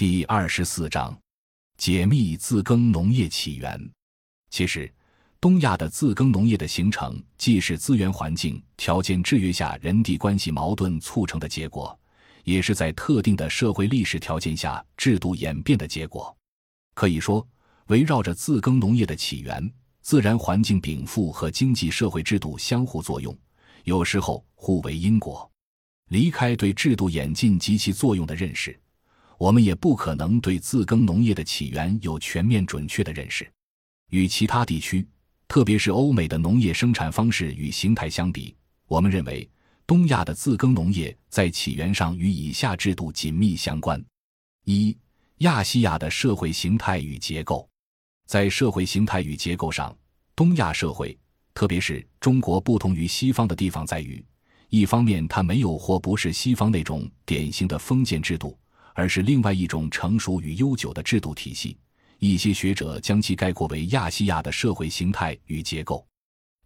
[0.00, 1.14] 第二十四章，
[1.76, 3.78] 解密自耕农业起源。
[4.48, 4.90] 其实，
[5.38, 12.00] 东亚的自耕农业的形成，既是资源环境条件制约下人地关系矛盾促成的结果，
[12.44, 16.34] 也是在特定的社会历史条件下制度演变的结果。
[16.94, 17.46] 可以说，
[17.88, 19.70] 围绕着自耕农业的起源，
[20.00, 23.38] 自然环境禀赋和经济社会制度相互作用，
[23.84, 25.46] 有时候互为因果。
[26.08, 28.74] 离开对制度演进及其作用的认识。
[29.40, 33.50] 我们也不可能对自耕农业的起源有全面准确的认识。
[34.10, 35.08] 与其他地区，
[35.48, 38.54] 特别是欧美的农业生产方式与形态相比，
[38.86, 39.48] 我们认为
[39.86, 44.04] 东亚的自耕农业在起源上与以下制度紧密相关：
[44.66, 44.94] 一、
[45.38, 47.66] 亚细亚的社会形态与结构。
[48.26, 49.96] 在社会形态与结构上，
[50.36, 51.18] 东亚社会，
[51.54, 54.22] 特别是中国，不同于西方的地方在于，
[54.68, 58.54] 一方面它没有或不是西方那种典型的封建制度。
[58.94, 61.76] 而是另外一种成熟与悠久的制度体系。
[62.18, 66.06] 一些学者将其概括为亚细亚的社会形态与结构。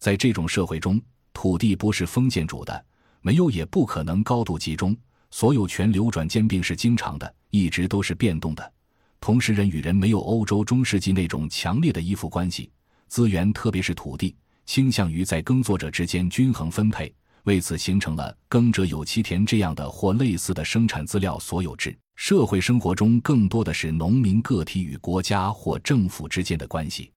[0.00, 1.00] 在这种社会中，
[1.32, 2.84] 土地不是封建主的，
[3.20, 4.96] 没有也不可能高度集中，
[5.30, 8.72] 所有权流转兼并是经常的，一直都是变动的。
[9.20, 12.70] 同时，人与人没有欧洲中世纪那种强烈的依附关系，
[13.06, 21.96] 资源特别是土地倾向于在耕作者之间均衡分配，为此形成了“耕者有其田”这样的或类似的生产资料所有制。
[22.16, 27.10] 社会生活中更多的是农民个体与国家或政府之间的关系，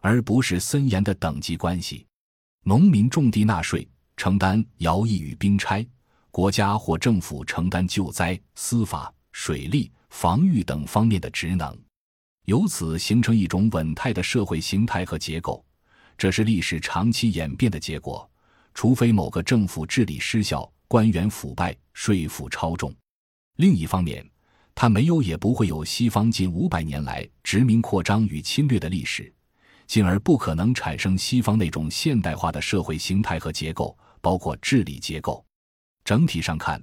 [0.00, 2.06] 而不是森严的等级关系。
[2.64, 3.86] 农民种地纳税，
[4.16, 5.84] 承担徭役与兵差；
[6.30, 11.76] 国家或政府承担救灾、司法、水利、防御等方面的职能，
[12.44, 15.64] 由此形成一种稳态的社会形态和结构。
[16.16, 18.28] 这是历史长期演变的结果，
[18.74, 22.94] 除非某个政府治理失效、官员腐败、税负超重。
[23.58, 24.24] 另一方面，
[24.72, 29.32] 它没有也不会有西方近五百年来殖民扩张与侵略的历史，
[29.88, 35.44] 进而不可能产生西方那种现代化的社会形态和结构，包括治理结构。
[36.04, 36.80] 整体上看，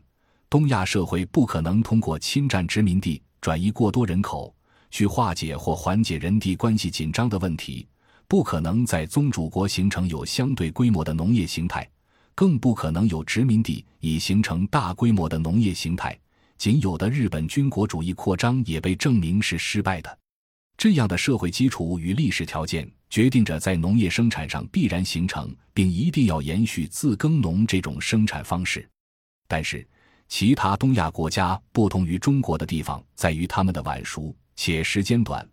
[0.50, 4.54] 东亚社会不可能通过侵占殖民地、转移过多人口
[4.92, 7.88] 去化解或缓解人地关系紧张的问题，
[8.28, 11.90] 不可能在宗主国形成有相对规模的农业形态，
[12.36, 16.20] 更不可能有殖民地以形成大规模的农业形态。
[16.58, 20.20] 仅有的日本军国主义扩张也被证明是失败的。
[20.78, 28.88] 这样的社会基础与历史条件决定着在农业生产上必然形成，并一定要延续自耕农这种生产方式。
[29.48, 29.88] 但是，
[30.28, 35.48] 其他东亚国家不同于中国的地方在于他们的晚熟且时间短。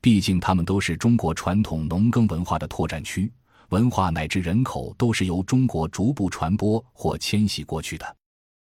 [0.00, 3.30] 毕竟，他们都是中国传统农耕文化的拓展区，
[3.68, 8.16] 文化乃至人口都是由中国逐步传播或迁徙过去的。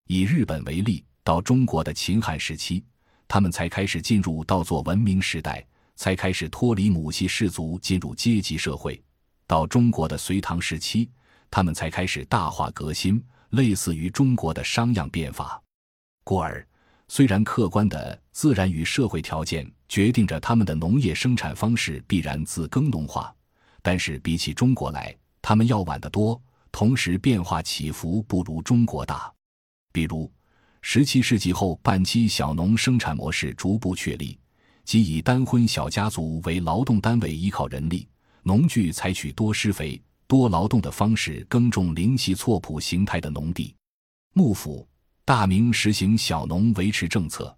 [0.07, 1.05] 以日本为例。
[1.27, 2.85] 到中国的秦汉时期，
[3.27, 5.67] 他们才开始进入稻作文明时代，
[5.97, 9.03] 才开始脱离母系氏族，进入阶级社会。
[9.45, 11.11] 到中国的隋唐时期，
[11.51, 13.21] 他们才开始大化革新，
[13.51, 15.61] 类似于中国的商鞅变法。
[16.23, 16.65] 故而，
[17.09, 23.35] 虽然客观的自然与社会条件决定着他们的农业生产方式必然自耕农化，
[23.83, 25.13] 但是比起中国来，
[25.43, 29.29] 他们要晚得多，同时变化起伏不如中国大。
[29.93, 30.31] 比如。
[30.89, 34.39] 十七世纪后半期，小农生产模式逐步确立，
[34.85, 38.07] 即以单婚小家族为劳动单位，依靠人力
[38.45, 43.75] 农具，采取多施肥、多劳动的方式耕种零系错圃形态的农地。
[44.33, 44.87] 幕府、
[45.25, 47.53] 大明实行小农维持政策，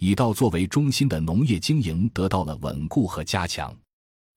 [0.00, 3.72] 以稻作为中心的农业经营得到了稳固和加强。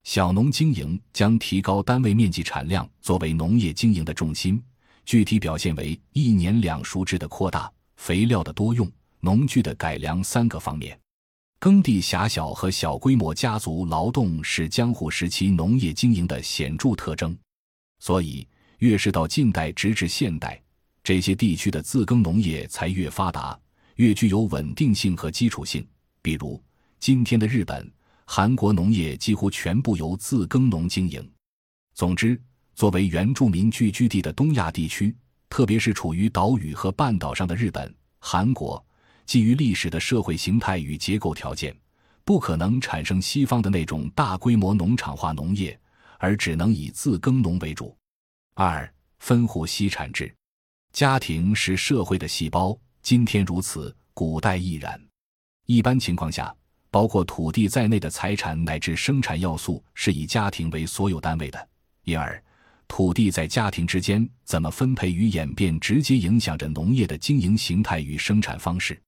[0.03, 4.61] 小农经营将提高单位面积产量作为农业经营的重心，
[5.05, 7.73] 具体表现为一年两熟制的扩大。
[7.97, 10.97] 肥料的多用、农具的改良三个方面，
[11.59, 17.37] 耕地狭小和小规模家族劳动是江户时期农业经营的显著特征。
[17.99, 18.47] 所以，
[18.77, 20.61] 越是到近代直至现代，
[21.03, 23.59] 这些地区的自耕农业才越发达，
[23.95, 25.85] 越具有稳定性和基础性。
[26.21, 26.63] 比如，
[26.99, 27.91] 今天的日本、
[28.25, 31.29] 韩国农业几乎全部由自耕农经营。
[31.95, 32.39] 总之，
[32.75, 35.13] 作为原住民聚居地的东亚地区。
[35.49, 38.83] 特别是处于岛屿和半岛上的日本、韩国，
[39.25, 41.75] 基于历史的社会形态与结构条件，
[42.23, 45.79] 不可能产生西方的那种大规模农场化农业，
[46.17, 47.95] 而只能以自耕农为主。
[48.53, 50.33] 二、分户析产制，
[50.91, 54.99] 家庭是社会的细胞，今天如此，古代亦然。
[55.65, 56.53] 一般情况下，
[56.89, 61.69] 包括土地在内的财产乃至生产要素是以家庭为所有单位的，
[62.03, 62.43] 因而。
[62.87, 68.99] 土地在家庭之间怎么分配与演变，直接影响着农业的经营形态与生产方式。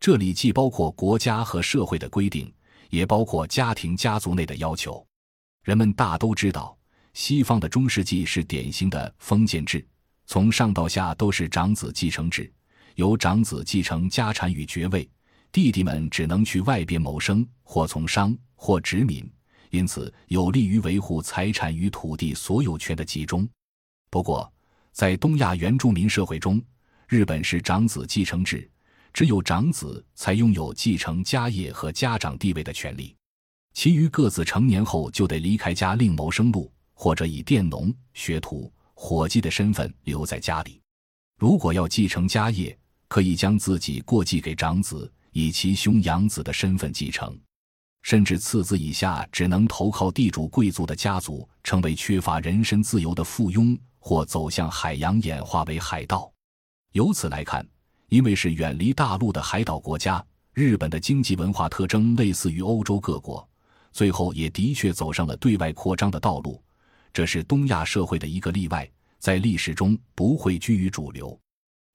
[0.00, 2.52] 这里既包括国家和社会的规定，
[2.90, 5.06] 也包括家庭家族内的要求。
[5.62, 6.76] 人们大都知道，
[7.14, 9.86] 西方的中世纪是典型的封建制，
[10.26, 12.52] 从上到下都是长子继承制，
[12.96, 15.08] 由长子继承家产与爵位，
[15.52, 19.24] 弟弟们只能去外边谋生，或从商，或殖民，
[19.72, 23.48] 因此有利于维护财产与土地所有权的集中。
[24.10, 24.50] 不过，
[24.92, 26.62] 在东亚原住民社会中，
[27.08, 28.70] 日本是长子继承制，
[29.14, 33.16] 只有长子才拥有继承家业和家长地位的权利，
[33.72, 40.78] 其余各自成年后就得离开家另谋生路，或者以佃农、学徒、伙计的身份留在家里。
[41.38, 42.78] 如果要继承家业，
[43.08, 47.34] 可以将自己过继给长子，以其兄养子的身份继承，
[48.02, 56.30] 甚至次子以下只能投靠地主贵族的家族，成为缺乏人身自由的附庸，或走向海洋演化为海盗。
[56.92, 57.66] 由此来看，
[58.08, 63.48] 因为是远离大陆的海岛国家，日本的经济文化特征类似于欧洲各国，
[63.92, 66.62] 最后也的确走上了对外扩张的道路。
[67.12, 71.38] 这是东亚社会的一个例外，在历史中不会居于主流。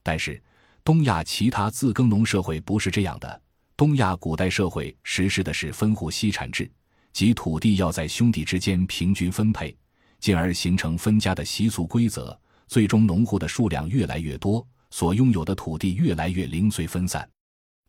[0.02, 0.42] 但是，
[0.84, 3.42] 东亚其他自耕农社会不是这样的。
[3.78, 6.68] 东亚古代社会实施的是分户析产制，
[7.14, 9.78] 即土地要在兄弟之间平均分配，
[10.20, 12.38] 进而形成分家的习俗规则。
[12.68, 14.66] 最终，农户的数量越来越多。
[14.90, 17.30] 所拥有的土地越来越零碎分散，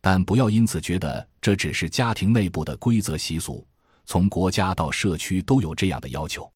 [0.01, 3.65] 但不要因此觉得这只是家庭内部的规则习俗。
[4.05, 6.51] 从国家到社区都有这样的要求，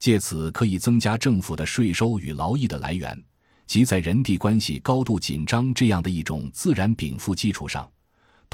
[0.00, 3.22] 借此可以增加政府的税收与劳役的来源。
[3.66, 7.88] 即在人地关系高度紧张这样的一种自然禀赋基础上，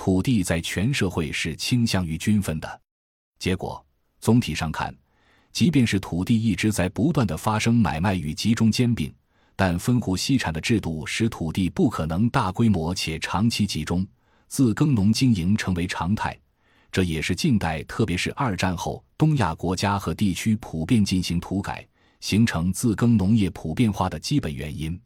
[0.03, 2.81] 土地在全社会是倾向于均分的。
[3.39, 3.85] 结果
[4.19, 4.97] 总体上看，
[5.53, 9.15] 即便是土地一直在不断的发生买卖与集中兼并。
[9.55, 14.07] 但分户析产的制度使土地不可能大规模且长期集中，
[14.49, 16.35] 自耕农经营成为常态。
[16.91, 21.87] 这也是近代，特别是二战后，东亚国家和地区普遍进行土改，
[22.21, 24.99] 形成自耕农业普遍化的基本原因。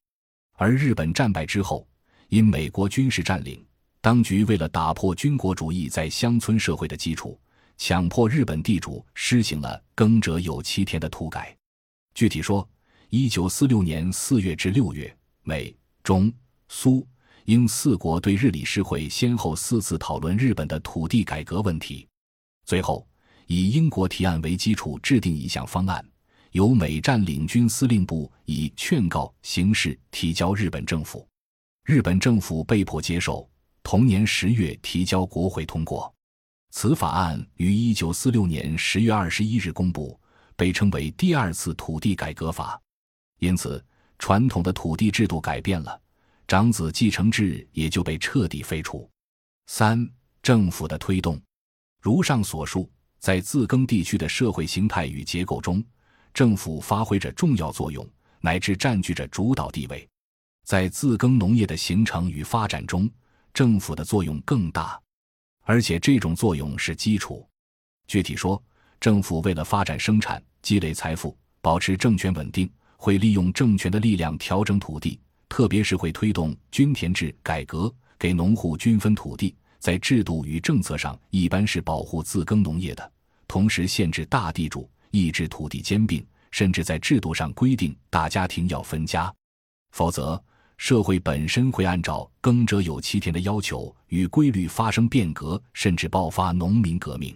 [0.52, 1.84] 而日本战败之后，
[2.28, 3.60] 因美国军事占领，
[4.04, 7.40] 当局为了打破军国主义在乡村社会的基础，
[7.78, 11.56] 强迫日本地主施行了“耕者有其田”的土改。
[12.12, 12.68] 具体说，
[13.08, 16.30] 一九四六年四月至六月，美、中、
[16.68, 17.08] 苏、
[17.46, 22.06] 英四国对日理事会先后四次讨论日本的土地改革问题，
[22.66, 23.08] 最后
[23.46, 26.06] 以英国提案为基础制定一项方案，
[26.50, 31.26] 由美占领军司令部以劝告形式提交日本政府，
[31.86, 33.48] 日本政府被迫接受。
[33.84, 36.12] 同年十月提交国会通过，
[36.70, 40.18] 此法案于一九四六年十月二十一日公布，
[40.56, 42.80] 被称为第二次土地改革法。
[43.40, 43.84] 因此，
[44.18, 46.00] 传统的土地制度改变了，
[46.48, 49.08] 长子继承制也就被彻底废除。
[49.66, 50.10] 三、
[50.42, 51.38] 政府的推动，
[52.00, 55.84] 如上所述，在自耕地区的社会形态与结构中，
[56.32, 58.04] 政府发挥着重要作用，
[58.40, 60.08] 乃至占据着主导地位。
[60.64, 63.08] 在自耕农业的形成与发展中，
[63.54, 65.00] 政府的作用更大，
[65.62, 67.48] 而且这种作用是基础。
[68.06, 68.62] 具体说，
[69.00, 72.70] 政府为了发展生产、积累财富、保持政权稳定。
[72.96, 79.54] 会利用政权的力量调整土地，特别是会推动均田制改革，给农户均分土地。
[79.78, 83.12] 在制度与政策上，一般是保护自耕农业的，
[83.46, 89.30] 同时限制大地主，抑制土地兼并，甚至在制度上规定大家庭要分家。
[89.90, 90.42] 否则，
[90.86, 97.34] 社会本身会按照“耕者有其田”的要求与规律发生变革，甚至爆发农民革命。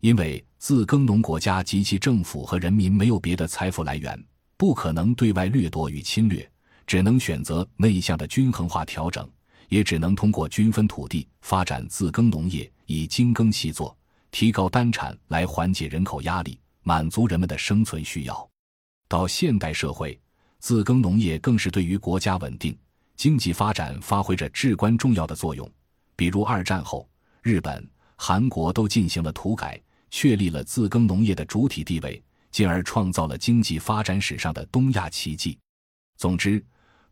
[0.00, 4.20] 因为自耕农国家及其政府和人民没有别的财富来源。
[4.56, 6.50] 不可能对外掠夺与侵略，
[6.84, 9.30] 只能选择内向的均衡化调整，
[9.68, 13.96] 也只能通过均分土地、发展自耕农业，以精耕细作、
[14.32, 18.50] 提高单产来缓解人口压力，满足人们的生存需要。
[19.06, 20.20] 到现代社会，
[20.62, 22.78] 自耕农业更是对于国家稳定、
[23.16, 25.68] 经济发展发挥着至关重要的作用。
[26.14, 27.08] 比如二战后，
[27.42, 32.22] 日本、韩国都进行了土改，确立了自耕农业的主体地位。
[32.52, 35.58] 进而创造了经济发展史上的东亚奇迹。
[36.16, 36.64] 总之，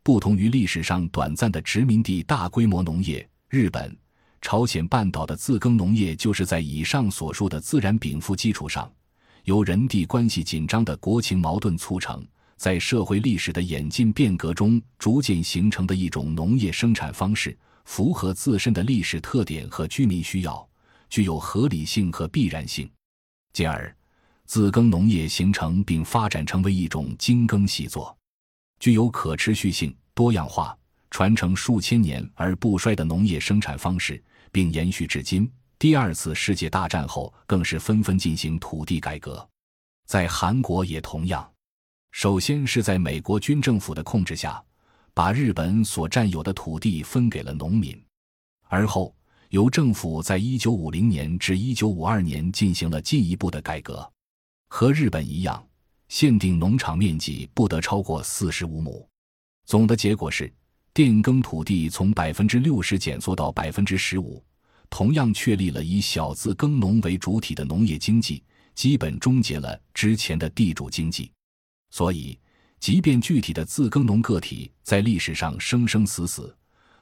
[0.03, 3.97] 不同于历史上短暂的殖民地大规模农业，日本、
[4.43, 8.89] 朝鲜半岛的自耕农业就是在以上所述的自然禀赋基础上，
[9.45, 12.23] 由人地关系紧张的国情矛盾促成，
[12.61, 20.69] 在社会历史的演进变革中逐渐形成的一种农业生产方式，符合自身的历史特点和居民需要，
[21.09, 22.87] 具有合理性和必然性，
[23.55, 23.97] 进而。
[24.45, 28.15] 自耕农业形成并发展成为一种精耕细作、
[28.79, 30.77] 具有可持续性、多样化、
[31.11, 35.51] 传承数千年而不衰的农业生产方式，并延续至今。
[35.79, 39.49] 第二次世界大战后，更是纷纷进行土地改革。
[40.05, 41.51] 在韩国也同样，
[42.11, 44.63] 首先是在美国军政府的控制下，
[45.15, 47.99] 把日本所占有的土地分给了农民，
[48.69, 49.15] 而后
[49.51, 54.11] 由政府在一九五零年至一九五二年进行了进一步的改革。
[54.69, 55.65] 和日本一样，
[56.09, 59.09] 限定农场面积不得超过四十五亩。
[59.65, 60.53] 总的结果是，
[60.93, 64.45] 电耕土地从百分之六十减缩到百分之十五，
[64.89, 68.43] 同样确立了以小字耕农为主体的农业经济，
[68.75, 71.31] 基本终结了之前的地主经济。
[71.91, 72.39] 所以，
[72.79, 76.57] 即便具体的自耕农个体在历史上生生死死，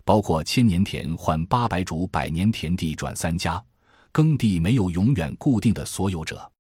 [0.05, 3.63] 包括千年田换八百主，百年田地转三家，
[4.11, 6.51] 耕地没有永远固定的所有者。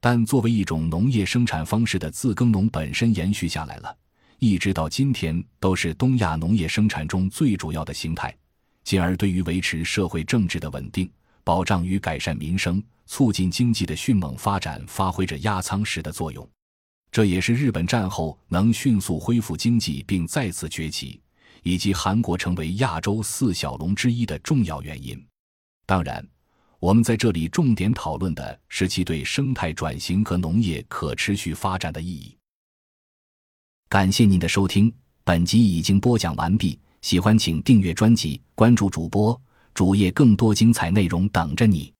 [0.00, 3.96] 但作为一种农业生产方式的自耕农本身延续下来了，
[4.38, 8.36] 一直到今天都是东亚农业生产中最主要的形态，
[8.84, 11.10] 进而对于维持社会政治的稳定、
[11.42, 16.48] 保障与改善民生、促进经济的迅猛发展发挥着压舱石的作用。
[17.10, 21.20] 这也是日本战后能迅速恢复经济并再次崛起，
[21.62, 25.22] 以及韩国成为亚洲四小龙之一的重要原因。
[25.86, 26.26] 当然。
[26.80, 32.36] 我们在这里重点讨论的是其对生态转型和农业可持续发展的意义。
[33.88, 34.92] 感谢您的收听，
[35.24, 36.78] 本集已经播讲完毕。
[37.02, 39.36] 喜欢请订阅专辑，关注主播
[39.74, 41.92] 主页，更多精彩内容等着你。